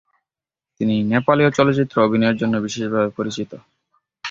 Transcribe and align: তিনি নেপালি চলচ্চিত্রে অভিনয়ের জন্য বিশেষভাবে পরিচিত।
তিনি 0.79 0.95
নেপালি 1.11 1.43
চলচ্চিত্রে 1.57 1.97
অভিনয়ের 2.01 2.39
জন্য 2.41 2.55
বিশেষভাবে 2.65 3.09
পরিচিত। 3.17 3.51